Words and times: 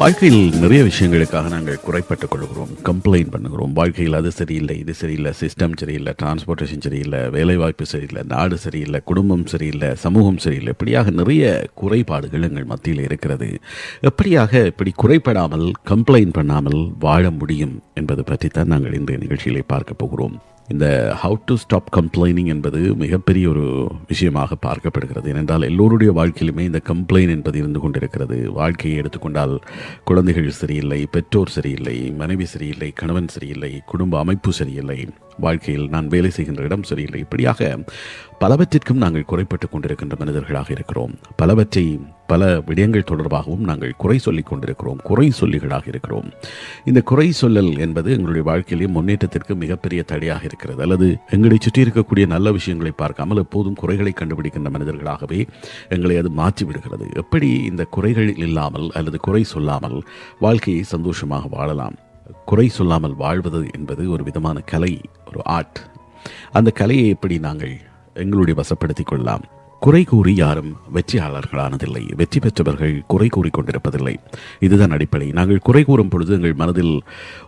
வாழ்க்கையில் 0.00 0.40
நிறைய 0.62 0.80
விஷயங்களுக்காக 0.88 1.50
நாங்கள் 1.52 1.78
குறைப்பட்டுக் 1.84 2.30
கொள்கிறோம் 2.32 2.72
கம்ப்ளைண்ட் 2.88 3.30
பண்ணுகிறோம். 3.34 3.72
வாழ்க்கையில் 3.78 4.16
அது 4.18 4.30
சரியில்லை 4.30 4.78
இது 4.78 4.94
சரியில்லை 4.94 5.32
சிஸ்டம் 5.40 5.76
சரியில்லை 5.80 6.12
டிரான்ஸ்போர்ட்டேஷன் 6.22 6.84
சரியில்லை 6.86 7.20
வேலைவாய்ப்பு 7.36 7.86
சரியில்லை 7.86 8.22
நாடு 8.32 8.56
சரியில்லை 8.64 9.00
குடும்பம் 9.04 9.46
சரியில்லை 9.46 9.90
சமூகம் 9.94 10.36
சரியில்லை. 10.36 10.72
இப்படியாக 10.76 11.10
நிறைய 11.10 11.70
குறைபாடுகள் 11.74 12.42
எங்கள் 12.42 12.68
மத்தியில் 12.72 13.02
இருக்கிறது. 13.02 13.48
எப்படியாக 14.10 14.66
இப்படி 14.72 14.92
குறைபடாமல் 15.04 15.66
கம்ப்ளைண்ட் 15.92 16.36
பண்ணாமல் 16.40 16.92
வாழ 17.06 17.30
முடியும் 17.30 17.82
என்பது 17.94 18.24
பற்றித்தான் 18.24 18.72
நாங்கள் 18.74 18.98
இந்த 19.00 19.14
நிகழ்ச்சியிலே 19.24 19.64
பார்க்க 19.66 20.02
போகிறோம். 20.04 20.36
இந்த 20.68 21.16
ஹவு 21.22 21.36
டு 21.44 21.56
ஸ்டாப் 21.56 21.90
கம்ப்ளைனிங் 21.96 22.46
என்பது 22.46 22.94
மிகப்பெரிய 22.94 23.48
ஒரு 23.48 23.92
விஷயமாக 24.08 24.56
பார்க்கப்படுகிறது. 24.66 25.26
ஏனென்றால் 25.26 25.62
எல்லோருடைய 25.62 26.12
வாழ்க்கையிலுமே 26.12 26.60
இந்த 26.60 26.80
கம்ப்ளைன் 26.88 27.28
என்பது 27.28 27.58
இருந்து 27.58 27.80
கொண்டிருக்கிறது. 27.80 28.52
வாழ்க்கையை 28.52 28.98
எடுத்துக்கொண்டால் 28.98 29.60
குழந்தைகள் 30.04 30.50
சரியில்லை 30.50 31.06
பெற்றோர் 31.10 31.48
சரியில்லை 31.48 32.10
மனைவி 32.10 32.44
சரியில்லை 32.44 32.90
கணவன் 32.94 33.28
சரியில்லை 33.28 33.82
குடும்ப 33.86 34.18
அமைப்பு 34.18 34.52
சரியில்லை. 34.52 35.08
வாழ்க்கையில் 35.38 35.88
நான் 35.88 36.08
வேலை 36.08 36.30
செய்கின்ற 36.30 36.62
இடம் 36.62 36.82
சரியில்லை. 36.82 37.20
இப்படியாக 37.20 37.78
பலவற்றிற்கும் 38.40 39.02
நாங்கள் 39.04 39.24
குறைப்பட்டு 39.24 39.68
கொண்டிருக்கின்ற 39.68 40.16
மனிதர்களாக 40.18 40.72
இருக்கிறோம். 40.72 41.14
பலவற்றை 41.36 42.00
பல 42.26 42.58
விடயங்கள் 42.58 43.08
தொடர்பாகவும் 43.10 43.64
நாங்கள் 43.70 43.92
குறை 43.96 44.18
சொல்லிக் 44.18 44.46
கொண்டிருக்கிறோம். 44.46 45.00
குறை 45.04 45.32
சொல்லிகளாக 45.40 45.88
இருக்கிறோம். 45.88 46.30
இந்த 46.84 47.00
குறை 47.00 47.32
சொல்லல் 47.40 47.78
என்பது 47.78 48.10
எங்களுடைய 48.10 48.42
வாழ்க்கையிலே 48.50 48.90
முன்னேற்றத்திற்கு 48.90 49.54
மிகப்பெரிய 49.54 50.02
தடையாக 50.02 50.44
இருக்கிறது. 50.44 50.82
அல்லது 50.82 51.18
எங்களை 51.30 51.58
சுற்றி 51.60 51.82
இருக்கக்கூடிய 51.82 52.26
நல்ல 52.26 52.52
விஷயங்களை 52.52 52.92
பார்க்காமல் 52.96 53.36
எப்போதும் 53.36 53.74
குறைகளை 53.74 54.12
கண்டுபிடிக்கின்ற 54.20 54.70
மனிதர்களாகவே 54.70 55.46
எங்களை 55.88 56.16
அது 56.16 56.30
மாற்றிவிடுகிறது. 56.30 57.14
எப்படி 57.14 57.50
இந்த 57.70 57.84
குறைகள் 57.84 58.36
இல்லாமல் 58.36 58.90
அல்லது 58.94 59.18
குறை 59.18 59.44
சொல்லாமல் 59.44 60.02
வாழ்க்கையை 60.40 60.82
சந்தோஷமாக 60.82 61.46
வாழலாம்? 61.50 61.96
குறை 62.44 62.68
சொல்லாமல் 62.68 63.14
வாழ்வது 63.14 63.66
என்பது 63.74 64.10
ஒரு 64.10 64.24
விதமான 64.24 64.60
கலை 64.60 65.00
ஒரு 65.28 65.40
ஆர்ட். 65.44 65.78
அந்த 66.52 66.70
கலையை 66.70 67.08
எப்படி 67.08 67.38
நாங்கள் 67.38 67.80
எங்களுடைய 68.14 68.60
வசப்படுத்திக் 68.60 69.06
கொள்ளலாம்? 69.06 69.55
குறை 69.84 70.04
கூறி 70.04 70.32
யாரும் 70.36 70.70
வெற்றியாளர்களானதில்லை. 70.94 72.02
வெற்றி 72.16 72.38
பெற்றவர்கள் 72.40 72.94
குறை 73.06 73.28
கூறிக்கொண்டிருப்பதில்லை 73.36 74.14
இதுதான் 74.60 74.90
அடிப்படை. 74.90 75.30
நாங்கள் 75.38 75.58
குறை 75.58 75.82
கூறும் 75.84 76.08
பொழுது 76.08 76.32
எங்கள் 76.34 76.54
மனதில் 76.54 76.94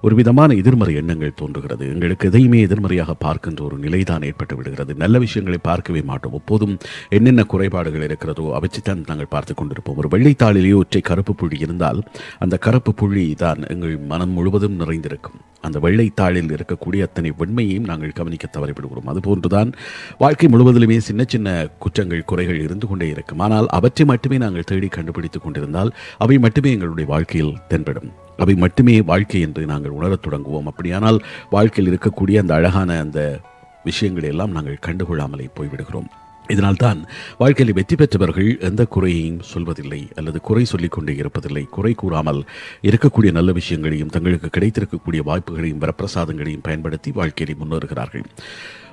ஒரு 0.03 0.15
விதமான 0.15 0.55
எதிர்மறை 0.55 0.95
எண்ணங்கள் 0.95 1.35
தோன்றுகிறது. 1.35 1.85
எங்களுக்கு 1.95 2.29
எதையுமே 2.29 2.61
எதிர்மறையாக 2.61 3.15
பார்க்கின்ற 3.15 3.65
ஒரு 3.65 3.79
நிலைதான் 3.79 4.23
ஏற்பட்டு 4.23 4.57
விடுகிறது. 4.57 4.95
நல்ல 4.95 5.19
விஷயங்களை 5.19 5.59
பார்க்கவே 5.63 6.03
மாட்டோம். 6.03 6.33
எப்போதும் 6.33 6.79
என்னென்ன 7.09 7.43
குறைபாடுகள் 7.43 8.03
இருக்கிறதோ 8.03 8.47
அவற்றைத்தான் 8.59 9.03
நாங்கள் 9.07 9.33
பார்த்து 9.35 9.55
கொண்டிருப்போம். 9.55 9.97
ஒரு 9.97 10.11
வெள்ளைத்தாளிலேயே 10.17 10.75
ஒற்றை 10.75 11.01
கருப்பு 11.01 11.35
புள்ளி 11.35 11.59
இருந்தால் 11.59 12.03
அந்த 12.39 12.57
கருப்பு 12.59 12.95
புள்ளி 12.95 13.27
தான் 13.45 13.63
எங்கள் 13.69 13.97
மனம் 14.13 14.31
முழுவதும் 14.31 14.77
நிறைந்திருக்கும். 14.77 15.41
அந்த 15.61 15.79
வெள்ளைத்தாளில் 15.79 16.53
இருக்கக்கூடிய 16.57 17.01
அத்தனை 17.09 17.31
வெண்மையையும் 17.39 17.89
நாங்கள் 17.91 18.17
கவனிக்க 18.21 18.47
தவறிவிடுகிறோம். 18.53 19.09
அதுபோன்றுதான் 19.13 19.73
வாழ்க்கை 20.19 20.49
முழுவதிலுமே 20.53 20.97
சின்ன 21.09 21.25
சின்ன 21.29 21.67
குற்றங்கள் 21.79 22.18
குறைகள் 22.25 22.61
இருந்து 22.61 22.87
கொண்டே 22.87 23.09
இருக்கும். 23.09 23.39
ஆனால் 23.39 23.67
அவற்றை 23.67 24.07
மட்டுமே 24.07 24.39
நாங்கள் 24.39 24.65
தேடி 24.65 24.87
கண்டுபிடித்துக் 24.87 25.43
கொண்டிருந்தால் 25.43 25.95
அவை 26.19 26.39
மட்டுமே 26.39 26.73
எங்களுடைய 26.73 27.11
வாழ்க்கையில் 27.11 27.57
தென்படும். 27.69 28.13
அவை 28.37 28.55
மட்டுமே 28.55 29.01
வாழ்க்கை 29.01 29.41
என்று 29.41 29.67
நாங்கள் 29.67 29.91
உணரத் 29.91 30.23
தொடங்குவோம். 30.23 30.67
அப்படியானால் 30.67 31.25
வாழ்க்கையில் 31.51 31.99
இருக்கக்கூடிய 31.99 32.39
அந்த 32.39 32.55
அழகான 32.55 32.99
அந்த 32.99 33.41
விஷயங்களை 33.85 34.29
எல்லாம் 34.29 34.51
நாங்கள் 34.51 34.79
கண்டுகொள்ளாமலே 34.87 35.49
போய்விடுகிறோம். 35.57 36.09
இதனால்தான் 36.49 37.01
வாழ்க்கையில் 37.39 37.75
வெற்றி 37.75 37.97
பெற்றவர்கள் 37.97 38.51
எந்த 38.61 38.85
குறையையும் 38.85 39.41
சொல்வதில்லை 39.55 40.01
அல்லது 40.15 40.41
குறை 40.41 40.65
சொல்லிக் 40.65 40.93
கொண்டே 40.93 41.15
இருப்பதில்லை. 41.15 41.65
குறை 41.69 41.95
கூறாமல் 41.95 42.45
இருக்கக்கூடிய 42.83 43.33
நல்ல 43.33 43.53
விஷயங்களையும் 43.53 44.09
தங்களுக்கு 44.09 44.51
கிடைத்திருக்கக்கூடிய 44.57 45.23
வாய்ப்புகளையும் 45.31 45.83
வரப்பிரசாதங்களையும் 45.85 46.67
பயன்படுத்தி 46.69 47.13
வாழ்க்கையில் 47.13 47.57
முன்னேறுகிறார்கள். 47.63 48.27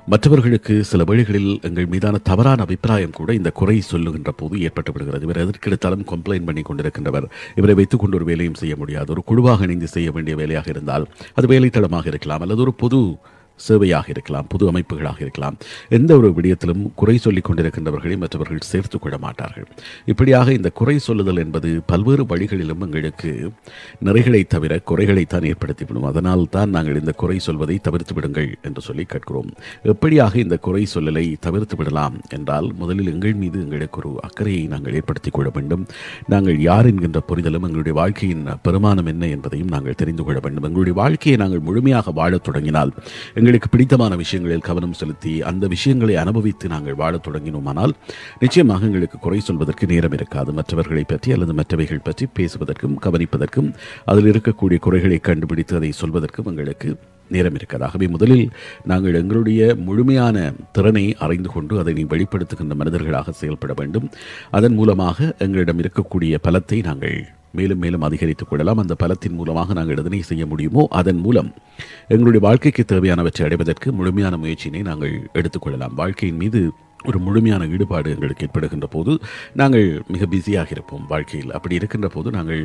மற்றவர்களுக்கு 0.07 0.83
சில 0.83 1.03
வழிகளில் 1.03 1.59
எங்கள் 1.61 1.85
மீதான 1.85 2.17
தவறான 2.17 2.61
அபிப்பிராயம் 2.61 3.11
கூட 3.11 3.33
இந்த 3.33 3.51
குறை 3.51 3.81
சொல்லுகின்ற 3.81 4.31
போது 4.31 4.61
ஏற்பட்டு 4.61 4.91
விடுகிறது 4.91 5.25
இவர் 5.27 5.41
எதற்கெடுத்தாலும் 5.43 6.05
கம்ப்ளைண்ட் 6.11 6.45
பண்ணி 6.45 6.61
கொண்டிருக்கின்றவர். 6.61 7.29
இவரை 7.55 7.75
வைத்துக் 7.75 7.99
கொண்டு 7.99 8.17
ஒரு 8.17 8.25
வேலையும் 8.25 8.53
செய்ய 8.53 8.75
முடியாது. 8.75 9.11
ஒரு 9.11 9.23
குழுவாக 9.23 9.63
இணைந்து 9.63 9.87
செய்ய 9.87 10.11
வேண்டிய 10.11 10.37
வேலையாக 10.37 10.69
இருந்தால் 10.69 11.07
அது 11.33 11.47
வேலைத்தளமாக 11.47 12.07
இருக்கலாம். 12.07 12.41
அல்லது 12.41 12.61
ஒரு 12.61 12.73
பொது 12.73 13.17
சேவையாக 13.67 14.09
இருக்கலாம் 14.09 14.47
புது 14.47 14.71
அமைப்புகளாக 14.71 15.19
இருக்கலாம். 15.19 15.57
எந்த 15.89 16.15
ஒரு 16.15 16.29
விடயத்திலும் 16.29 16.93
குறை 16.95 17.17
சொல்லிக் 17.17 17.51
கொண்டிருக்கின்றவர்களை 17.51 18.17
மற்றவர்கள் 18.17 18.59
சேர்த்து 18.61 18.99
கொள்ள 18.99 19.17
மாட்டார்கள். 19.17 19.67
இப்படியாக 20.05 20.53
இந்த 20.53 20.69
குறை 20.69 20.99
சொல்லுதல் 20.99 21.37
என்பது 21.37 21.81
பல்வேறு 21.85 22.25
வழிகளிலும் 22.25 22.81
எங்களுக்கு 22.81 23.51
நிறைகளை 24.05 24.43
தவிர 24.47 24.81
குறைகளைத்தான் 24.85 25.47
ஏற்படுத்திவிடும். 25.51 26.01
அதனால் 26.01 26.49
தான் 26.49 26.69
நாங்கள் 26.69 26.99
இந்த 26.99 27.11
குறை 27.11 27.39
சொல்வதை 27.39 27.77
தவிர்த்து 27.77 28.13
விடுங்கள் 28.13 28.57
என்று 28.61 28.81
சொல்லி 28.81 29.03
கேட்கிறோம். 29.03 29.53
எப்படியாக 29.83 30.35
இந்த 30.35 30.57
குறை 30.57 30.87
சொல்லலை 30.93 31.35
தவிர்த்து 31.39 31.75
விடலாம் 31.75 32.19
என்றால் 32.29 32.73
முதலில் 32.73 33.11
எங்கள் 33.13 33.33
மீது 33.33 33.59
எங்களுக்கு 33.59 33.97
ஒரு 33.97 34.19
அக்கறையை 34.21 34.67
நாங்கள் 34.67 34.93
ஏற்படுத்திக் 34.93 35.33
கொள்ள 35.33 35.51
வேண்டும். 35.53 35.87
நாங்கள் 36.27 36.59
யார் 36.59 36.85
என்கின்ற 36.85 37.19
புரிதலும் 37.19 37.63
எங்களுடைய 37.63 37.99
வாழ்க்கையின் 37.99 38.45
பெருமானம் 38.63 39.05
என்ன 39.05 39.27
என்பதையும் 39.27 39.67
நாங்கள் 39.67 39.95
தெரிந்து 39.95 40.23
கொள்ள 40.23 40.39
வேண்டும். 40.39 40.63
எங்களுடைய 40.63 40.99
வாழ்க்கையை 40.99 41.41
நாங்கள் 41.41 41.59
முழுமையாக 41.59 42.11
வாழத் 42.11 42.43
தொடங்கினால் 42.43 42.93
எங்களுக்கு 43.45 43.69
பிடித்தமான 43.69 44.15
விஷயங்களில் 44.15 44.61
கவனம் 44.61 44.93
செலுத்தி 44.93 45.41
அந்த 45.41 45.67
விஷயங்களை 45.67 46.15
அனுபவித்து 46.15 46.67
நாங்கள் 46.67 46.95
வாழத் 46.95 47.27
தொடங்கினோமானால் 47.27 47.91
நிச்சயமாக 48.39 48.85
எங்களுக்கு 48.85 49.17
குறை 49.19 49.39
சொல்வதற்கு 49.39 49.87
நேரம் 49.87 50.11
இருக்காது. 50.11 50.51
மற்றவர்களை 50.51 51.03
பற்றி 51.07 51.31
அல்லது 51.31 51.53
மற்றவைகள் 51.53 51.99
பற்றி 52.03 52.27
பேசுவதற்கும் 52.39 52.95
கவனிப்பதற்கும் 53.01 53.73
அதில் 54.05 54.31
இருக்கக்கூடிய 54.31 54.79
குறைகளை 54.79 55.17
கண்டுபிடித்து 55.17 55.75
அதை 55.75 55.93
சொல்வதற்கும் 56.01 56.45
எங்களுக்கு 56.45 56.97
நேரம் 57.29 57.57
இருக்கதாகவே 57.57 57.83
ஆகவே 57.83 58.07
முதலில் 58.07 58.51
நாங்கள் 58.83 59.13
எங்களுடைய 59.13 59.75
முழுமையான 59.75 60.53
திறனை 60.71 61.15
அறிந்து 61.15 61.49
கொண்டு 61.49 61.79
அதை 61.79 62.05
வெளிப்படுத்துகின்ற 62.05 62.73
மனிதர்களாக 62.73 63.31
செயல்பட 63.31 63.73
வேண்டும். 63.75 64.09
அதன் 64.51 64.73
மூலமாக 64.73 65.35
எங்களிடம் 65.37 65.79
இருக்கக்கூடிய 65.79 66.37
பலத்தை 66.43 66.83
நாங்கள் 66.83 67.27
மேலும் 67.55 67.81
மேலும் 67.85 68.05
அதிகரித்துக் 68.09 68.49
கொள்ளலாம். 68.49 68.81
அந்த 68.83 68.95
பலத்தின் 69.03 69.37
மூலமாக 69.39 69.73
நாங்கள் 69.73 70.01
எதனை 70.03 70.21
செய்ய 70.31 70.45
முடியுமோ 70.45 70.83
அதன் 71.01 71.21
மூலம் 71.25 71.51
எங்களுடைய 72.13 72.41
வாழ்க்கைக்கு 72.47 72.85
தேவையானவற்றை 72.87 73.43
அடைவதற்கு 73.43 73.91
முழுமையான 73.91 74.35
முயற்சியினை 74.37 74.83
நாங்கள் 74.89 75.15
எடுத்துக்கொள்ளலாம் 75.33 75.99
வாழ்க்கையின் 76.01 76.37
மீது 76.37 76.61
ஒரு 77.09 77.19
முழுமையான 77.25 77.63
ஈடுபாடு 77.75 78.09
எங்களுக்கு 78.15 78.45
ஏற்படுகின்ற 78.47 78.87
போது 78.95 79.11
நாங்கள் 79.61 79.87
மிக 80.13 80.23
பிஸியாக 80.33 80.69
இருப்போம் 80.75 81.03
வாழ்க்கையில். 81.13 81.51
அப்படி 81.57 81.79
இருக்கின்ற 81.79 82.07
போது 82.15 82.31
நாங்கள் 82.37 82.63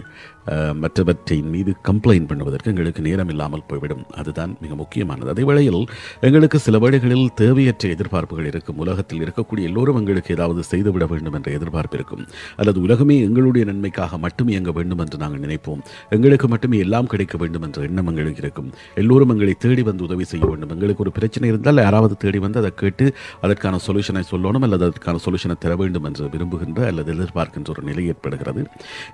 மற்றவற்றின் 0.82 1.50
மீது 1.54 1.72
கம்ப்ளைண்ட் 1.88 2.28
பண்ணுவதற்கு 2.30 2.70
எங்களுக்கு 2.72 3.02
நேரம் 3.08 3.30
இல்லாமல் 3.34 3.64
போய்விடும். 3.70 4.04
அதுதான் 4.20 4.52
மிக 4.64 4.72
முக்கியமானது. 4.82 5.28
அதே 5.34 5.44
வேளையில் 5.50 5.80
எங்களுக்கு 6.28 6.58
சில 6.66 6.78
வேளைகளில் 6.84 7.26
தேவையற்ற 7.42 7.88
எதிர்பார்ப்புகள் 7.96 8.48
இருக்கும். 8.52 8.78
உலகத்தில் 8.84 9.22
இருக்கக்கூடிய 9.24 9.68
எல்லோரும் 9.70 9.98
எங்களுக்கு 10.00 10.34
ஏதாவது 10.36 10.62
செய்துவிட 10.70 11.06
வேண்டும் 11.12 11.36
என்ற 11.38 11.50
எதிர்பார்ப்பு 11.58 11.96
இருக்கும். 11.98 12.22
அல்லது 12.60 12.78
உலகமே 12.86 13.16
எங்களுடைய 13.28 13.64
நன்மைக்காக 13.70 14.18
மட்டும் 14.24 14.50
இயங்க 14.54 14.70
வேண்டும் 14.78 15.02
என்று 15.04 15.22
நாங்கள் 15.24 15.44
நினைப்போம். 15.46 15.82
எங்களுக்கு 16.16 16.48
மட்டுமே 16.54 16.78
எல்லாம் 16.86 17.10
கிடைக்க 17.14 17.36
வேண்டும் 17.42 17.64
என்ற 17.68 17.80
எண்ணம் 17.88 18.10
எங்களுக்கு 18.12 18.42
இருக்கும். 18.44 18.68
எல்லோரும் 19.02 19.32
எங்களை 19.34 19.54
தேடி 19.66 19.84
வந்து 19.90 20.06
உதவி 20.08 20.24
செய்ய 20.32 20.44
வேண்டும். 20.50 20.72
எங்களுக்கு 20.76 21.04
ஒரு 21.06 21.14
பிரச்சனை 21.18 21.48
இருந்தால் 21.52 21.84
யாராவது 21.86 22.16
தேடி 22.24 22.40
வந்து 22.46 22.60
அதை 22.62 22.72
கேட்டு 22.82 23.06
அதற்கான 23.44 23.80
சொல்யூஷனை 23.86 24.24
சொல்லணும் 24.32 24.64
அல்லது 24.66 24.84
அதற்கான 24.88 25.20
சொல்யூஷனை 25.24 25.56
தர 25.64 25.74
வேண்டும் 25.80 26.06
என்று 26.08 26.24
விரும்புகின்ற 26.34 26.80
அல்லது 26.90 27.10
எதிர்பார்க்கின்ற 27.16 27.70
ஒரு 27.74 27.84
நிலை 27.88 28.04
ஏற்படுகிறது. 28.12 28.62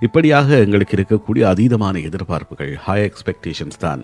இப்படியாக 0.07 0.59
எங்களுக்கு 0.65 0.97
இருக்கக்கூடிய 0.99 1.45
அதீதமான 1.53 2.03
எதிர்பார்ப்புகள் 2.09 2.73
ஹை 2.87 2.99
எக்ஸ்பெக்டேஷன்ஸ் 3.09 3.81
தான் 3.85 4.03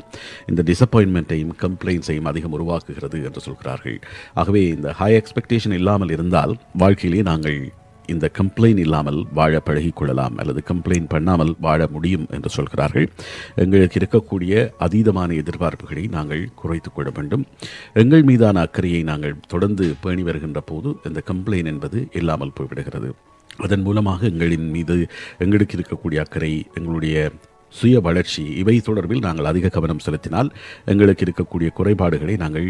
இந்த 0.51 0.63
டிசப்பாயின்மெண்ட்டையும் 0.71 1.53
கம்ப்ளைண்ட்ஸையும் 1.65 2.29
அதிகம் 2.33 2.57
உருவாக்குகிறது 2.59 3.19
என்று 3.29 3.43
சொல்கிறார்கள். 3.47 3.99
ஆகவே 4.41 4.63
இந்த 4.75 4.91
ஹை 5.01 5.11
எக்ஸ்பெக்டேஷன் 5.21 5.77
இல்லாமல் 5.79 6.13
இருந்தால் 6.17 6.55
வாழ்க்கையிலே 6.83 7.23
நாங்கள் 7.31 7.59
இந்த 8.07 8.31
கம்ப்ளைண்ட் 8.39 8.77
இல்லாமல் 8.77 9.25
வாழ 9.33 9.59
பழகிக் 9.59 9.95
கொள்ளலாம் 9.95 10.37
அல்லது 10.37 10.63
கம்ப்ளைண்ட் 10.71 11.09
பண்ணாமல் 11.09 11.55
வாழ 11.59 11.87
முடியும் 11.87 12.27
என்று 12.31 12.49
சொல்கிறார்கள். 12.49 13.07
எங்களுக்கு 13.55 13.99
இருக்கக்கூடிய 13.99 14.71
அதீதமான 14.79 15.29
எதிர்பார்ப்புகளை 15.33 16.07
நாங்கள் 16.07 16.49
குறைத்து 16.55 16.91
கொள்ள 16.91 17.11
வேண்டும். 17.17 17.45
எங்கள் 17.93 18.23
மீதான 18.23 18.59
அக்கறையை 18.59 19.03
நாங்கள் 19.03 19.39
தொடர்ந்து 19.47 19.95
பேணி 20.01 20.21
வருகின்ற 20.21 20.61
போது 20.61 20.95
இந்த 21.03 21.21
கம்ப்ளைண்ட் 21.31 21.65
என்பது 21.65 22.07
இல்லாமல் 22.11 22.55
போய்விடுகிறது. 22.59 23.11
அதன் 23.57 23.81
மூலமாக 23.81 24.25
எங்களின் 24.27 24.69
மீது 24.75 24.95
எங்களுக்கு 25.37 25.75
இருக்கக்கூடிய 25.77 26.19
அக்கறை 26.19 26.65
எங்களுடைய 26.73 27.31
சுய 27.73 27.99
வளர்ச்சி 27.99 28.43
இவை 28.61 28.81
தொடர்பில் 28.87 29.21
நாங்கள் 29.21 29.45
அதிக 29.45 29.69
கவனம் 29.69 29.99
செலுத்தினால் 29.99 30.49
எங்களுக்கு 30.85 31.25
இருக்கக்கூடிய 31.25 31.69
குறைபாடுகளை 31.73 32.35
நாங்கள் 32.37 32.67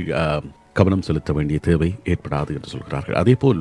கவனம் 0.79 1.03
செலுத்த 1.07 1.33
வேண்டிய 1.37 1.57
தேவை 1.67 1.89
ஏற்படாது 2.11 2.51
என்று 2.57 2.69
சொல்கிறார்கள். 2.73 3.17
அதேபோல் 3.21 3.59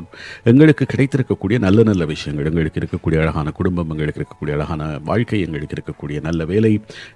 எங்களுக்கு 0.51 0.87
கிடைத்திருக்கக்கூடிய 0.93 1.59
நல்ல 1.67 1.83
நல்ல 1.91 2.05
விஷயங்கள் 2.13 2.49
எங்களுக்கு 2.51 2.81
இருக்கக்கூடிய 2.83 3.21
அழகான 3.23 3.51
குடும்பம் 3.59 3.91
எங்களுக்கு 3.95 4.21
இருக்கக்கூடிய 4.21 4.55
அழகான 4.59 4.83
வாழ்க்கை 5.11 5.41
எங்களுக்கு 5.47 5.77
இருக்கக்கூடிய 5.79 6.21
நல்ல 6.29 6.45
வேலை 6.53 6.73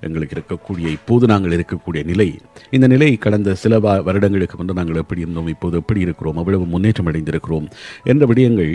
எங்களுக்கு 0.08 0.36
இருக்கக்கூடிய 0.38 0.86
இப்போது 0.98 1.26
நாங்கள் 1.32 1.56
இருக்கக்கூடிய 1.58 2.02
நிலை. 2.12 2.28
இந்த 2.78 2.86
நிலை 2.94 3.10
கடந்த 3.26 3.54
சில 3.64 3.78
வருடங்களுக்கு 4.08 4.58
முன்பு 4.58 4.78
நாங்கள் 4.80 5.00
எப்படி 5.02 5.24
இருந்தோம் 5.26 5.50
இப்போது 5.54 5.80
எப்படி 5.82 6.00
இருக்கிறோம் 6.06 6.40
அவ்வளவு 6.42 6.66
முன்னேற்றம் 6.74 7.10
அடைந்திருக்கிறோம் 7.12 7.68
என்ற 8.12 8.26
விடயங்கள் 8.32 8.72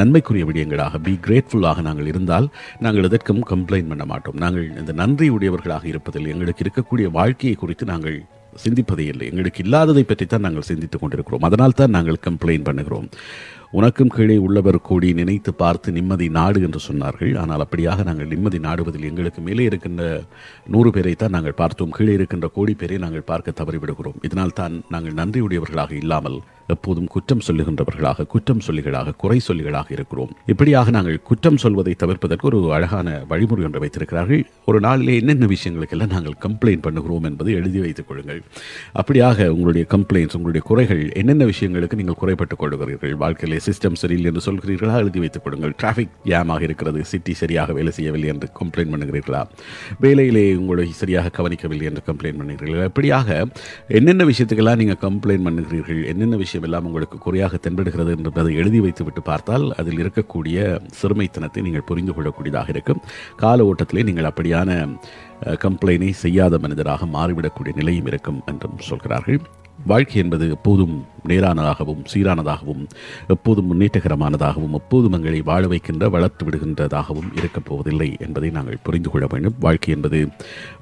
நன்மைக்குரிய 0.00 0.44
விடயங்களாக 0.50 0.98
பி 1.08 1.14
கிரேட்ஃபுல்லாக 1.26 1.82
நாங்கள் 1.88 2.10
இருந்தால் 2.12 2.48
நாங்கள் 2.86 3.08
எதற்கும் 3.10 3.42
கம்ப்ளைண்ட் 3.52 3.90
பண்ண 3.92 4.04
மாட்டோம். 4.12 4.38
நாங்கள் 4.44 4.66
இந்த 4.82 4.92
நன்றி 5.02 5.28
உடையவர்களாக 5.36 5.86
இருப்பதில் 5.92 6.30
எங்களுக்கு 6.34 6.64
இருக்கக்கூடிய 6.66 7.08
வாழ்க்கையை 7.18 7.56
குறித்து 7.62 7.86
நாங்கள் 7.92 8.18
சிந்திப்பதே 8.62 9.04
இல்லை 9.12 9.26
எங்களுக்கு 9.30 9.62
இல்லாததை 9.64 10.04
பற்றி 10.10 10.26
தான் 10.26 10.44
நாங்கள் 10.46 10.66
சிந்தித்துக் 10.70 11.02
கொண்டிருக்கிறோம். 11.02 11.44
அதனால் 11.48 11.78
தான் 11.80 11.94
நாங்கள் 11.96 12.24
கம்ப்ளைண்ட் 12.28 12.66
பண்ணுகிறோம். 12.68 13.08
உனக்கும் 13.78 14.12
கீழே 14.16 14.36
உள்ளவர் 14.46 14.78
கூடி 14.88 15.08
நினைத்து 15.20 15.52
பார்த்து 15.62 15.94
நிம்மதி 15.96 16.26
நாடு 16.38 16.58
என்று 16.66 16.80
சொன்னார்கள். 16.88 17.32
ஆனால் 17.42 17.64
அப்படியாக 17.66 18.04
நாங்கள் 18.08 18.30
நிம்மதி 18.32 18.58
நாடுவதில் 18.66 19.08
எங்களுக்கு 19.10 19.40
மேலே 19.46 19.64
இருக்கின்ற 19.70 20.02
நூறு 20.74 20.90
பேரை 20.96 21.14
தான் 21.22 21.34
நாங்கள் 21.36 21.58
பார்த்தோம். 21.62 21.94
கீழே 21.96 22.14
இருக்கின்ற 22.18 22.48
கோடி 22.58 22.74
பேரை 22.82 22.98
நாங்கள் 23.04 23.28
பார்க்க 23.30 23.58
தவறிவிடுகிறோம். 23.60 24.20
இதனால் 24.28 24.58
தான் 24.60 24.76
நாங்கள் 24.96 25.18
நன்றியுடையவர்களாக 25.20 25.94
இல்லாமல் 26.02 26.38
எப்போதும் 26.68 27.08
குற்றம் 27.14 27.42
சொல்லுகின்றவர்களாக 27.46 28.26
குற்றம் 28.32 28.62
சொல்லிகளாக 28.66 29.14
குறை 29.22 29.40
சொல்லிகளாக 29.48 29.88
இருக்கிறோம். 29.96 30.30
இப்படியாக 30.52 30.90
நாங்கள் 30.90 31.18
குற்றம் 31.28 31.58
சொல்வதை 31.64 31.94
தவிர்ப்பதற்கு 32.02 32.46
ஒரு 32.50 32.60
அழகான 32.72 33.08
வழிமுறை 33.28 33.64
ஒன்று 33.64 33.82
வைத்திருக்கிறார்கள். 33.84 34.42
ஒரு 34.64 34.80
நாளிலே 34.80 35.14
என்னென்ன 35.20 35.46
விஷயங்களுக்கெல்லாம் 35.46 36.12
நாங்கள் 36.14 36.36
கம்ப்ளைண்ட் 36.46 36.84
பண்ணுகிறோம் 36.86 37.26
என்பதை 37.30 37.52
எழுதி 37.60 37.80
வைத்துக் 37.84 38.08
கொள்ளுங்கள். 38.08 38.40
அப்படியாக 39.00 39.48
உங்களுடைய 39.54 39.86
கம்ப்ளைண்ட்ஸ் 39.94 40.36
உங்களுடைய 40.38 40.64
குறைகள் 40.70 41.02
என்னென்ன 41.22 41.44
விஷயங்களுக்கு 41.52 41.98
நீங்கள் 42.00 42.18
குறைப்பட்டுக் 42.22 42.62
கொள்கிறீர்கள் 42.62 43.14
வாழ்க்கையிலே 43.24 43.60
சிஸ்டம் 43.68 44.00
சரியில்லை 44.02 44.30
என்று 44.32 44.44
சொல்கிறீர்களா 44.48 44.96
எழுதி 45.04 45.18
வைத்துக் 45.24 45.44
கொள்ளுங்கள். 45.46 45.74
டிராஃபிக் 45.82 46.14
ஜாமாக 46.30 46.62
இருக்கிறது 46.68 47.04
சிட்டி 47.04 47.34
சரியாக 47.42 47.72
வேலை 47.72 47.92
செய்யவில்லை 47.98 48.28
என்று 48.34 48.48
கம்ப்ளைண்ட் 48.60 48.92
பண்ணுகிறீர்களா 48.94 49.42
வேலையிலே 50.00 50.44
உங்களை 50.62 50.88
சரியாக 51.02 51.32
கவனிக்கவில்லை 51.38 51.86
என்று 51.90 52.02
கம்ப்ளைண்ட் 52.08 52.40
பண்ணுகிறீர்களா 52.40 52.88
இப்படியாக 52.92 53.28
என்னென்ன 53.88 54.24
விஷயத்துக்கெல்லாம் 54.32 54.80
நீங்கள் 54.82 55.00
கம்ப்ளைண்ட் 55.06 55.46
பண்ணுகிறீர்கள் 55.48 56.02
என்னென்ன 56.12 56.36
விஷயம் 56.36 56.53
எல்லாம் 56.62 56.86
உங்களுக்கு 56.88 57.18
குறையாக 57.18 57.58
தென்படுகிறது 57.64 58.14
என்பதை 58.16 58.54
எழுதி 58.62 58.80
வைத்துவிட்டு 58.80 59.22
பார்த்தால் 59.30 59.66
அதில் 59.80 60.02
இருக்கக்கூடிய 60.04 60.78
சிறுமைத்தனத்தை 61.00 61.62
நீங்கள் 61.66 61.88
புரிந்து 61.90 62.14
கொள்ளக்கூடியதாக 62.16 62.68
இருக்கும். 62.68 63.02
கால 63.36 63.66
ஓட்டத்திலே 63.70 64.04
நீங்கள் 64.10 64.30
அப்படியான 64.30 64.70
கம்ப்ளைனை 65.64 66.12
செய்யாத 66.24 66.58
மனிதராக 66.58 67.06
மாறிவிடக்கூடிய 67.18 67.74
நிலையும் 67.82 68.08
இருக்கும் 68.12 68.40
என்றும் 68.52 68.78
சொல்கிறார்கள். 68.78 69.42
வாழ்க்கை 69.90 70.18
என்பது 70.22 70.44
எப்போதும் 70.54 70.92
நேரானதாகவும் 71.30 72.02
சீரானதாகவும் 72.10 72.82
எப்போதும் 73.34 73.68
முன்னேற்றகரமானதாகவும் 73.70 74.76
எப்போதும் 74.78 75.16
எங்களை 75.18 75.40
வாழ 75.48 75.62
வைக்கின்ற 75.72 76.08
வளர்த்து 76.14 76.44
விடுகின்றதாகவும் 76.46 77.30
இருக்கப் 77.38 77.66
போவதில்லை 77.68 78.08
என்பதை 78.26 78.50
நாங்கள் 78.50 78.82
புரிந்து 78.82 79.10
கொள்ள 79.10 79.26
வேண்டும். 79.32 79.56
வாழ்க்கை 79.66 79.92
என்பது 79.96 80.20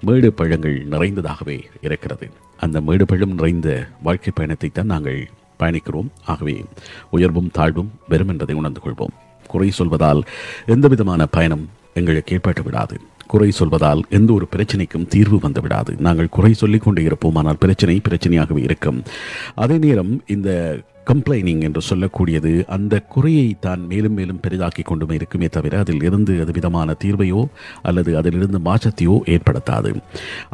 மேடு 0.09 0.31
பழங்கள் 0.41 0.77
நிறைந்ததாகவே 0.95 1.59
இருக்கிறது. 1.89 2.29
அந்த 2.59 2.81
மேடு 2.81 3.07
பழம் 3.13 3.37
நிறைந்த 3.39 3.71
வாழ்க்கை 4.09 4.33
பயணத்தை 4.35 4.71
தான் 4.71 4.93
நாங்கள் 4.95 5.21
பயணிக்கிறோம். 5.63 6.09
ஆகவே 6.27 6.65
உயர்வும் 7.11 7.51
தாழ்வும் 7.51 7.91
வெறும் 8.09 8.29
என்பதை 8.29 8.55
உணர்ந்து 8.55 8.81
கொள்வோம். 8.85 9.15
குறை 9.47 9.73
சொல்வதால் 9.79 10.23
எந்த 10.67 10.89
விதமான 10.89 11.27
பயணம் 11.27 11.69
எங்களுக்கு 11.95 12.35
ஏற்பட்டு 12.35 12.63
விடாது 12.63 13.01
குறை 13.33 13.51
சொல்வதால் 13.61 14.05
எந்த 14.19 14.31
ஒரு 14.39 14.49
பிரச்சனைக்கும் 14.55 15.09
தீர்வு 15.15 15.41
வந்துவிடாது. 15.47 15.93
நாங்கள் 16.07 16.35
குறை 16.37 16.55
சொல்லிக் 16.63 16.87
கொண்டே 16.87 17.05
இருப்போம் 17.09 17.41
ஆனால் 17.43 17.61
பிரச்சனை 17.65 17.99
பிரச்சனையாகவே 18.09 18.63
இருக்கும். 18.69 19.01
அதே 19.65 19.79
நேரம் 19.89 20.15
இந்த 20.37 20.51
கம்ப்ளைனிங் 21.11 21.63
என்று 21.67 21.81
சொல்லக்கூடியது 21.89 22.51
அந்த 22.75 22.95
குறையை 23.13 23.47
தான் 23.65 23.81
மேலும் 23.91 24.15
மேலும் 24.19 24.41
பெரிதாக்கி 24.45 24.83
கொண்டுமே 24.91 25.15
இருக்குமே 25.19 25.49
தவிர 25.57 25.79
அதில் 25.83 26.05
இருந்து 26.09 26.35
அது 26.43 26.53
விதமான 26.59 26.95
தீர்வையோ 27.05 27.41
அல்லது 27.89 28.11
அதிலிருந்து 28.21 28.59
மாற்றத்தையோ 28.69 29.17
ஏற்படுத்தாது. 29.35 29.91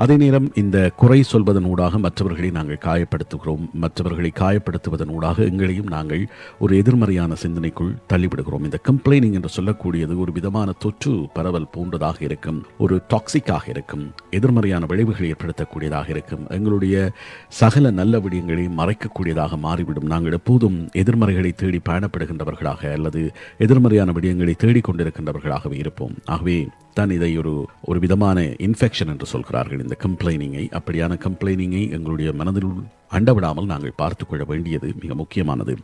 அதே 0.04 0.16
நேரம் 0.22 0.48
இந்த 0.62 0.76
குறை 1.02 1.20
சொல்வதன் 1.32 1.68
ஊடாக 1.72 1.98
மற்றவர்களை 2.06 2.50
நாங்கள் 2.58 2.82
காயப்படுத்துகிறோம். 2.86 3.66
மற்றவர்களை 3.84 4.32
காயப்படுத்துவதன் 4.42 5.12
ஊடாக 5.18 5.44
எங்களையும் 5.50 5.92
நாங்கள் 5.96 6.24
ஒரு 6.64 6.74
எதிர்மறையான 6.80 7.38
சிந்தனைக்குள் 7.44 7.92
தள்ளிவிடுகிறோம். 8.14 8.66
இந்த 8.70 8.80
கம்ப்ளைனிங் 8.90 9.38
என்று 9.40 9.52
சொல்லக்கூடியது 9.58 10.16
ஒரு 10.24 10.34
விதமான 10.40 10.78
தொற்று 10.86 11.14
பரவல் 11.38 11.72
போன்றதாக 11.76 12.18
இருக்கும். 12.30 12.62
ஒரு 12.78 13.02
டாக்ஸிக்காக 13.08 13.68
இருக்கும் 13.68 14.14
எதிர்மறையான 14.30 14.86
விளைவுகளை 14.86 15.28
ஏற்படுத்தக்கூடியதாக 15.32 16.08
இருக்கும் 16.08 16.44
எங்களுடைய 16.48 17.10
சகல 17.48 17.90
நல்ல 17.90 18.18
விடயங்களை 18.18 18.64
மறைக்கக்கூடியதாக 18.80 19.58
மாறிவிடும். 19.58 20.06
நாங்கள் 20.06 20.32
எப்போதும் 20.32 20.88
எதிர்மறைகளை 20.92 21.52
தேடி 21.52 21.80
பயணப்படுகின்றவர்களாக 21.88 22.92
அல்லது 22.92 23.32
எதிர்மறையான 23.58 24.12
விடயங்களை 24.12 24.56
தேடிக் 24.56 24.88
கொண்டிருக்கின்றவர்களாகவே 24.88 25.72
இருப்போம். 25.72 26.14
ஆகவே 26.24 26.68
தான் 26.98 27.14
இதை 27.16 27.30
ஒரு 27.42 27.54
ஒரு 27.90 27.98
விதமான 28.04 28.38
இன்ஃபெக்ஷன் 28.66 29.10
என்று 29.12 29.26
சொல்கிறார்கள். 29.32 29.82
இந்த 29.84 29.96
கம்ப்ளைனிங்கை 30.04 30.64
அப்படியான 30.78 31.18
கம்ப்ளைனிங்கை 31.26 31.82
எங்களுடைய 31.96 32.30
மனதில் 32.40 32.70
அண்டவிடாமல் 33.16 33.68
நாங்கள் 33.72 33.98
பார்த்து 34.00 34.24
கொள்ள 34.26 34.42
வேண்டியது 34.50 34.88
மிக 35.02 35.14
முக்கியமானது. 35.20 35.74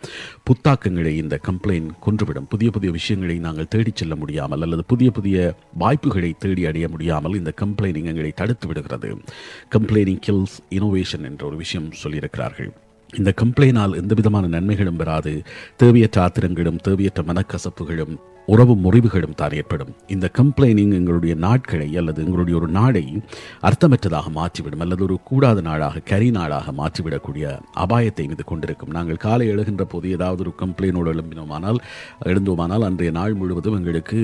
புத்தாக்கங்களை 0.48 1.12
இந்த 1.22 1.36
கம்ப்ளைண்ட் 1.48 1.90
கொன்றுவிடும். 2.06 2.48
புதிய 2.54 2.70
புதிய 2.76 2.90
விஷயங்களை 2.98 3.36
நாங்கள் 3.46 3.70
தேடிச் 3.74 4.00
செல்ல 4.02 4.14
முடியாமல் 4.22 4.64
அல்லது 4.66 4.84
புதிய 4.92 5.10
புதிய 5.18 5.36
வாய்ப்புகளை 5.84 6.30
தேடி 6.44 6.64
அடைய 6.70 6.88
முடியாமல் 6.94 7.38
இந்த 7.40 7.52
கம்ப்ளைனிங் 7.62 8.10
எங்களை 8.12 8.32
தடுத்து 8.40 8.68
விடுகிறது. 8.70 9.10
கம்ப்ளைனிங் 9.76 10.22
கில்ஸ் 10.28 10.58
இனோவேஷன் 10.78 11.26
என்ற 11.30 11.44
ஒரு 11.50 11.58
விஷயம் 11.64 11.90
சொல்லியிருக்கிறார்கள். 12.02 12.70
இந்த 13.20 13.30
கம்ப்ளைனால் 13.40 13.98
எந்த 14.00 14.12
விதமான 14.20 14.46
நன்மைகளும் 14.54 15.00
பெறாது 15.00 15.32
தேவையற்ற 15.82 16.18
ஆத்திரங்களும் 16.26 16.80
தேவையற்ற 16.86 17.22
மனக்கசப்புகளும் 17.30 18.14
உறவு 18.52 18.74
முறிவுகளும் 18.84 19.36
தான் 19.40 19.54
ஏற்படும். 19.58 19.92
இந்த 20.14 20.26
கம்ப்ளைனிங் 20.38 20.94
எங்களுடைய 20.96 21.34
நாட்களை 21.44 21.86
அல்லது 22.00 22.18
எங்களுடைய 22.24 22.54
ஒரு 22.58 22.68
நாடை 22.78 23.02
அர்த்தமற்றதாக 23.68 24.26
மாற்றிவிடும். 24.38 24.82
அல்லது 24.84 25.02
ஒரு 25.06 25.16
கூடாத 25.28 25.60
நாளாக 25.68 26.02
கரி 26.10 26.28
நாளாக 26.30 26.72
மாற்றிவிடக்கூடிய 26.80 27.44
அபாயத்தை 27.84 28.24
இது 28.34 28.44
கொண்டிருக்கும். 28.44 28.92
நாங்கள் 28.96 29.20
காலை 29.26 29.46
எழுகின்ற 29.54 29.84
போது 29.92 30.10
ஏதாவது 30.16 30.42
ஒரு 30.44 30.52
கம்ப்ளைனோடு 30.62 31.12
எழும்பினோமானால் 31.14 31.78
எழுந்தோமானால் 32.30 32.86
அன்றைய 32.88 33.12
நாள் 33.18 33.38
முழுவதும் 33.40 33.78
எங்களுக்கு 33.78 34.18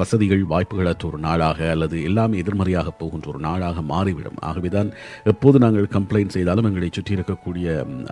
வசதிகள் 0.00 0.44
வாய்ப்புகளற்ற 0.52 1.06
ஒரு 1.10 1.20
நாளாக 1.26 1.70
அல்லது 1.74 1.96
எல்லாமே 2.10 2.40
எதிர்மறையாக 2.44 2.94
போகின்ற 3.02 3.28
ஒரு 3.34 3.42
நாளாக 3.48 3.82
மாறிவிடும். 3.92 4.40
ஆகவேதான் 4.50 4.90
எப்போது 5.34 5.58
நாங்கள் 5.66 5.92
கம்ப்ளைண்ட் 5.98 6.36
செய்தாலும் 6.38 6.70
எங்களை 6.70 6.90
சுற்றி 6.92 7.16
இருக்கக்கூடிய 7.18 7.68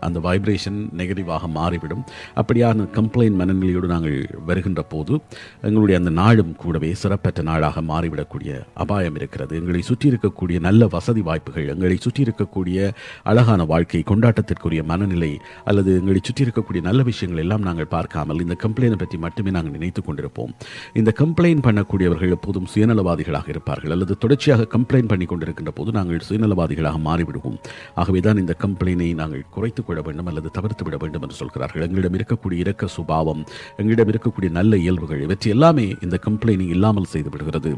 அந்த 0.08 0.18
வைப்ரேஷன் 0.28 0.78
நெகட்டிவாக 1.00 1.52
மாறிவிடும். 1.58 2.04
அப்படியான 2.42 2.88
கம்ப்ளைண்ட் 3.00 3.40
மனநிலையோடு 3.42 3.90
நாங்கள் 3.96 4.18
வருகின்ற 4.50 4.82
போது 4.94 5.14
எங்களுடைய 5.62 6.00
அந்த 6.00 6.10
நாளும் 6.10 6.52
கூடவே 6.56 6.94
சிறப்பற்ற 6.94 7.43
நாளாக 7.43 7.82
மாறிவிடக்கூடிய 7.93 8.50
அபாயம் 8.75 9.14
இருக்கிறது. 9.14 9.56
எங்களை 9.56 9.82
சுற்றி 9.82 10.10
இருக்கக்கூடிய 10.10 10.60
நல்ல 10.60 10.87
வசதி 10.87 11.20
வாய்ப்புகள் 11.20 11.69
எங்களை 11.69 11.96
சுற்றி 11.96 12.22
இருக்கக்கூடிய 12.22 12.90
அழகான 13.22 13.64
வாழ்க்கை 13.64 14.02
கொண்டாட்டத்திற்குரிய 14.10 14.82
மனநிலை 14.84 15.32
அல்லது 15.64 15.90
எங்களை 16.00 16.20
சுற்றி 16.22 16.44
இருக்கக்கூடிய 16.44 16.82
நல்ல 16.82 17.02
விஷயங்கள் 17.02 17.43
எல்லாம் 17.44 17.66
நாங்கள் 17.69 17.93
பார்க்காமல் 17.96 18.40
இந்த 18.40 18.56
கம்ப்ளைனை 18.64 18.98
பற்றி 18.98 19.19
மட்டுமே 19.19 19.50
நாங்கள் 19.50 19.72
நினைத்துக் 19.72 20.08
கொண்டிருப்போம். 20.08 20.52
இந்த 20.93 21.12
கம்ப்ளைண்ட் 21.20 21.64
பண்ணக்கூடியவர்கள் 21.66 22.35
எப்போதும் 22.37 22.66
சுயநலவாதிகளாக 22.75 23.49
இருப்பார்கள். 23.49 23.90
அல்லது 23.90 24.18
தொடர்ச்சியாக 24.18 24.68
கம்ப்ளைண்ட் 24.76 25.11
பண்ணி 25.12 25.25
கொண்டிருக்கின்ற 25.25 25.73
போது 25.75 25.92
நாங்கள் 25.92 26.23
சுயநலவாதிகளாக 26.28 26.99
மாறிவிடுவோம். 27.09 27.59
ஆகவே 27.94 28.20
தான் 28.20 28.37
இந்த 28.37 28.56
கம்ப்ளைனை 28.64 29.14
நாங்கள் 29.14 29.44
குறைத்துக் 29.50 29.87
கொள்ள 29.87 30.00
வேண்டும் 30.00 30.26
அல்லது 30.26 30.50
தவிர்த்து 30.50 30.85
விட 30.85 30.97
வேண்டும் 30.97 31.23
என்று 31.23 31.35
சொல்கிறார்கள். 31.35 31.82
எங்களிடம் 31.88 32.16
இருக்கக்கூடிய 32.18 32.59
இரக்க 32.66 32.87
சுபாவம் 32.87 33.42
எங்களிடம் 33.76 34.11
இருக்கக்கூடிய 34.12 34.50
நல்ல 34.50 34.76
இயல்புகள் 34.76 35.25
இவற்றை 35.37 35.55
எல்லாமே 35.57 35.85
இந்த 36.05 36.16
கம்ப்ளைனிங் 36.26 36.73
இல்லாமல் 36.76 37.09
செய்து 37.12 37.31
விடுகிறது. 37.31 37.71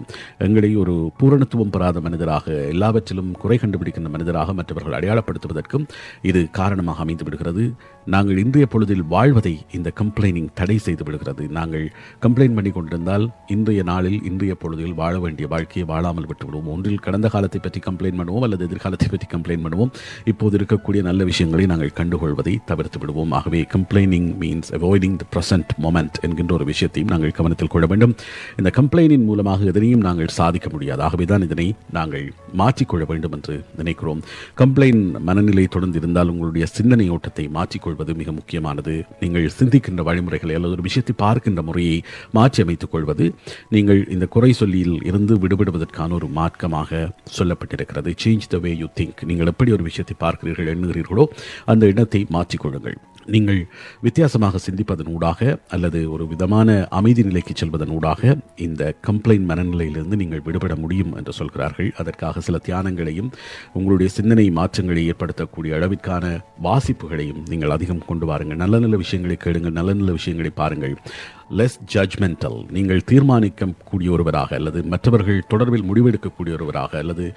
எங்களை 0.46 0.70
ஒரு 0.82 0.94
பூரணத்துவம் 1.20 1.72
பெறாத 1.74 2.00
மனிதராக 2.00 2.46
எல்லாவற்றிலும் 2.74 3.30
குறை 3.42 3.56
கண்டுபிடிக்கின்ற 3.62 4.10
மனிதராக 4.16 4.52
மற்றவர்கள் 4.58 4.96
அடையாளப்படுத்துவதற்கும் 4.98 5.86
இது 6.22 6.40
காரணமாக 6.58 7.02
அமைந்து 7.04 7.24
விடுகிறது. 7.24 7.64
நாங்கள் 8.12 8.38
இன்றைய 8.42 8.66
பொழுதில் 8.72 9.02
வாழ்வதை 9.12 9.52
இந்த 9.76 9.88
கம்ப்ளைனிங் 10.00 10.46
தடை 10.58 10.76
செய்து 10.84 11.02
விடுகிறது. 11.06 11.44
நாங்கள் 11.56 11.84
கம்ப்ளைண்ட் 12.24 12.54
பண்ணி 12.58 12.70
கொண்டிருந்தால் 12.76 13.24
இன்றைய 13.54 13.82
நாளில் 13.82 14.16
இன்றைய 14.28 14.52
பொழுதில் 14.62 14.94
வாழ 15.00 15.14
வேண்டிய 15.24 15.46
வாழ்க்கையை 15.52 15.84
வாழாமல் 15.90 16.28
விட்டுவிடுவோம். 16.30 16.70
ஒன்றில் 16.74 17.02
கடந்த 17.06 17.28
காலத்தை 17.34 17.60
பற்றி 17.64 17.80
கம்ப்ளைண்ட் 17.88 18.18
பண்ணுவோம் 18.20 18.44
அல்லது 18.46 18.64
எதிர்காலத்தை 18.68 19.08
பற்றி 19.14 19.26
கம்ப்ளைண்ட் 19.34 19.64
பண்ணுவோம். 19.66 19.90
இப்போது 20.32 20.56
இருக்கக்கூடிய 20.58 21.02
நல்ல 21.08 21.24
விஷயங்களை 21.30 21.66
நாங்கள் 21.72 21.92
கண்டுகொள்வதை 21.98 22.54
தவிர்த்து 22.70 23.00
விடுவோம். 23.02 23.34
ஆகவே 23.40 23.60
complaining 23.74 24.30
means 24.42 24.72
avoiding 24.78 25.18
the 25.24 25.26
present 25.34 25.74
moment 25.86 26.18
என்கின்ற 26.28 26.54
ஒரு 26.58 26.68
விஷயத்தையும் 26.72 27.12
நாங்கள் 27.14 27.36
கவனத்தில் 27.40 27.72
கொள்ள 27.74 27.86
வேண்டும். 27.92 28.16
இந்த 28.62 28.72
கம்ப்ளைனின் 28.78 29.28
மூலமாக 29.30 29.70
எதனையும் 29.74 30.06
நாங்கள் 30.08 30.32
சாதிக்க 30.38 30.68
முடியாது. 30.76 31.02
ஆகவே 31.08 31.26
தான் 31.34 31.46
இதனை 31.48 31.68
நாங்கள் 31.98 32.26
மாற்றிக்கொள்ள 32.62 33.04
வேண்டும் 33.12 33.36
என்று 33.40 33.56
நினைக்கிறோம். 33.82 34.22
கம்ப்ளைண்ட் 34.62 35.06
மனநிலை 35.30 35.66
தொடர்ந்து 35.76 36.00
இருந்தால் 36.04 36.32
உங்களுடைய 36.34 36.66
சிந்தனை 36.78 37.08
ஓட்டத்தை 37.18 37.46
மாற்றிக்கொள்வது 37.58 37.96
கொள்வது 37.98 38.18
மிக 38.20 38.32
முக்கியமானது. 38.38 38.92
நீங்கள் 39.20 39.46
சிந்திக்கின்ற 39.58 40.02
வழிமுறைகளை 40.08 40.54
அல்லது 40.58 40.74
ஒரு 40.76 40.84
விஷயத்தை 40.88 41.14
பார்க்கின்ற 41.24 41.62
முறையை 41.68 41.96
மாற்றி 42.36 42.62
அமைத்துக் 42.64 42.92
கொள்வது 42.94 43.24
நீங்கள் 43.74 44.00
இந்த 44.14 44.26
குறை 44.34 44.50
சொல்லியில் 44.60 44.98
இருந்து 45.10 45.34
விடுபடுவதற்கான 45.44 46.16
ஒரு 46.18 46.28
மார்க்கமாக 46.38 47.00
சொல்லப்பட்டிருக்கிறது. 47.38 48.12
Change 48.24 48.48
the 48.54 48.58
way 48.64 48.72
you 48.82 48.88
think 49.00 49.22
நீங்கள் 49.30 49.50
எப்படி 49.54 49.72
ஒரு 49.76 49.86
விஷயத்தை 49.90 50.16
பார்க்கிறீர்கள் 50.24 50.72
எண்ணுகிறீர்களோ 50.74 51.26
அந்த 51.72 51.86
இடத்தை 51.92 52.22
மாற்றிக்கொள்ளுங்கள் 52.36 52.98
நீங்கள் 53.34 53.60
வித்தியாசமாக 54.06 54.60
சிந்திப்பதன் 54.66 55.10
ஊடாக 55.14 55.58
அல்லது 55.68 56.00
ஒரு 56.14 56.24
விதமான 56.26 56.76
அமைதி 56.98 57.22
நிலைக்கு 57.22 57.54
செல்வதன் 57.54 57.92
ஊடாக 57.96 58.36
இந்த 58.66 58.82
கம்ப்ளைண்ட் 59.06 59.48
மனநிலையிலிருந்து 59.50 60.18
நீங்கள் 60.22 60.44
விடுபட 60.46 60.76
முடியும் 60.76 61.14
என்று 61.16 61.32
சொல்கிறார்கள். 61.32 61.90
அதற்காக 61.96 62.40
சில 62.40 62.58
தியானங்களையும் 62.68 63.30
உங்களுடைய 63.72 64.10
சிந்தனை 64.18 64.46
மாற்றங்களை 64.50 65.04
ஏற்படுத்தக்கூடிய 65.12 65.78
அளவிற்கான 65.78 66.24
வாசிப்புகளையும் 66.62 67.42
நீங்கள் 67.48 67.74
அதிகம் 67.78 68.06
கொண்டு 68.10 68.26
வாருங்கள். 68.26 68.62
நல்ல 68.64 68.78
நல்ல 68.78 68.96
விஷயங்களை 69.04 69.36
கேளுங்கள் 69.36 69.78
நல்ல 69.80 69.92
நல்ல 69.92 70.12
விஷயங்களை 70.12 70.52
பாருங்கள். 70.62 70.96
லெஸ் 71.50 71.78
ஜட்மெண்டல் 71.94 72.70
நீங்கள் 72.70 73.00
தீர்மானிக்கக்கூடிய 73.06 74.10
ஒருவராக 74.10 74.56
அல்லது 74.56 74.82
மற்றவர்கள் 74.82 75.42
தொடர்பில் 75.50 75.86
முடிவெடுக்கக்கூடிய 75.88 76.52
ஒருவராக 76.52 76.98
அல்லது 76.98 77.34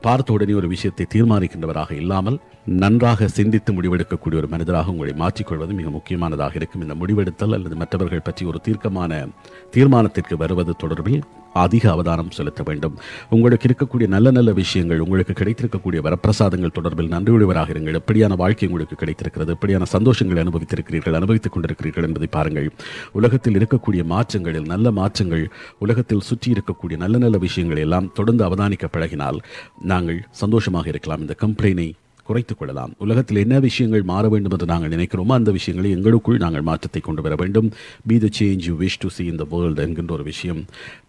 பார்த்த 0.00 0.32
உடனே 0.32 0.52
ஒரு 0.52 0.68
விஷயத்தை 0.68 1.06
தீர்மானிக்கின்றவராக 1.14 1.92
இல்லாமல் 1.92 2.40
நன்றாக 2.64 3.28
சிந்தித்து 3.28 3.72
முடிவெடுக்கக்கூடிய 3.72 4.34
ஒரு 4.34 4.48
மனிதராக 4.48 4.90
உங்களை 4.90 5.12
மாற்றிக்கொள்வது 5.12 5.74
மிக 5.74 5.90
முக்கியமானதாக 5.90 6.54
இருக்கும். 6.54 6.82
இந்த 6.82 6.94
முடிவெடுத்தல் 6.94 7.52
அல்லது 7.52 7.76
மற்றவர்கள் 7.76 8.20
பற்றி 8.20 8.46
ஒரு 8.46 8.60
தீர்க்கமான 8.60 9.28
தீர்மானத்திற்கு 9.76 10.36
வருவது 10.36 10.74
தொடர்பில் 10.78 11.22
அதிக 11.52 11.90
அவதானம் 11.90 12.30
செலுத்த 12.30 12.62
வேண்டும். 12.62 12.98
உங்களுக்கு 13.30 13.68
இருக்கக்கூடிய 13.68 14.06
நல்ல 14.06 14.30
நல்ல 14.30 14.52
விஷயங்கள் 14.52 15.00
உங்களுக்கு 15.00 15.32
கிடைத்திருக்கக்கூடிய 15.32 16.00
வரப்பிரசாதங்கள் 16.06 16.74
தொடர்பில் 16.74 17.08
நன்றியுடையவராக 17.08 17.70
இருங்கள். 17.70 18.00
எப்படியான 18.00 18.36
வாழ்க்கை 18.36 18.68
உங்களுக்கு 18.68 18.96
கிடைத்திருக்கிறது 18.96 19.54
எப்படியான 19.54 19.82
சந்தோஷங்களை 19.92 20.42
அனுபவித்திருக்கிறீர்கள் 20.44 21.12
அனுபவித்துக் 21.12 21.56
கொண்டிருக்கிறீர்கள் 21.56 22.02
என்பதை 22.02 22.28
பாருங்கள். 22.30 22.70
உலகத்தில் 23.12 23.58
இருக்கக்கூடிய 23.58 24.04
மாற்றங்களில் 24.04 24.66
நல்ல 24.66 24.90
மாற்றங்கள் 24.90 25.50
உலகத்தில் 25.78 26.20
சுற்றி 26.20 26.52
இருக்கக்கூடிய 26.52 26.96
நல்ல 26.96 27.18
நல்ல 27.18 27.38
விஷயங்களை 27.38 27.82
எல்லாம் 27.82 28.12
தொடர்ந்து 28.14 28.44
அவதானிக்க 28.44 28.88
பழகினால் 28.92 29.38
நாங்கள் 29.82 30.26
சந்தோஷமாக 30.30 30.88
இருக்கலாம். 30.88 31.20
இந்த 31.20 31.36
கம்ப்ளைனை 31.40 31.92
குறைத்துக் 32.30 32.58
கொள்ளலாம் 32.60 32.94
உலகத்தில் 33.04 33.42
என்ன 33.44 33.58
விஷயங்கள் 33.68 34.08
மாற 34.12 34.24
வேண்டும் 34.34 34.54
என்று 34.56 34.72
நாங்கள் 34.72 34.94
நினைக்கிறோமோ 34.96 35.36
அந்த 35.40 35.50
விஷயங்களை 35.58 35.90
எங்களுக்குள் 35.98 36.42
நாங்கள் 36.46 36.66
மாற்றத்தை 36.70 37.02
கொண்டு 37.06 37.22
வர 37.26 37.34
வேண்டும். 37.42 37.70
Be 38.08 38.18
the 38.24 38.28
change 38.38 38.66
you 38.68 38.74
wish 38.82 39.00
to 39.04 39.08
see 39.08 39.24
இந்த 39.34 39.46
வேர்ல்டு 39.52 39.82
என்கின்ற 39.86 40.14
ஒரு 40.18 40.26
விஷயம். 40.32 40.60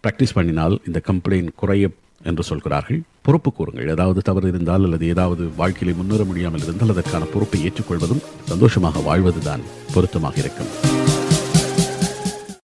ப்ராக்டிஸ் 0.04 0.36
பண்ணினால் 0.38 0.76
இந்த 0.86 1.00
கம்ப்ளைண்ட் 1.10 1.52
குறைய 1.62 1.90
என்று 2.30 2.42
சொல்கிறார்கள். 2.48 3.00
பொறுப்பு 3.26 3.50
கூறுங்கள். 3.52 3.88
ஏதாவது 3.94 4.20
தவறு 4.28 4.48
இருந்தால் 4.52 4.84
அல்லது 4.88 5.06
ஏதாவது 5.14 5.44
வாழ்க்கையில 5.58 5.96
முன்னேற 6.00 6.24
முடியாமல் 6.30 6.64
இருந்தால் 6.66 6.94
அதற்கான 6.94 7.24
பொறுப்பை 7.34 7.60
ஏற்றுக்கொள்வதும் 7.68 8.24
சந்தோஷமாக 8.52 9.02
வாழ்வதுதான் 9.08 9.64
பொருத்தமாக 9.94 10.38
இருக்கும். 10.44 10.70